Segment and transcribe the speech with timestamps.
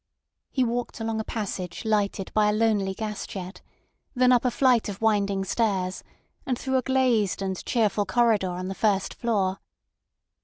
[0.49, 3.61] He walked along a passage lighted by a lonely gas jet,
[4.15, 6.03] then up a flight of winding stairs,
[6.43, 9.59] and through a glazed and cheerful corridor on the first floor.